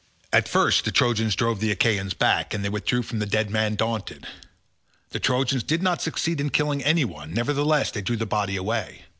At 0.33 0.47
first 0.47 0.83
the 0.83 0.91
Trojans 0.91 1.35
drove 1.35 1.59
the 1.59 1.69
Achaeans 1.69 2.15
back, 2.15 2.55
and 2.55 2.65
they 2.65 2.69
withdrew 2.69 3.03
from 3.03 3.19
the 3.19 3.27
dead 3.27 3.51
man 3.51 3.75
daunted. 3.75 4.25
The 5.11 5.19
Trojans 5.19 5.61
did 5.61 5.83
not 5.83 6.01
succeed 6.01 6.41
in 6.41 6.49
killing 6.49 6.83
any 6.83 7.05
one, 7.05 7.35
nevertheless 7.35 7.91
they 7.91 8.01
drew 8.01 8.17
the 8.17 8.25
body 8.25 8.55
away. 8.55 9.03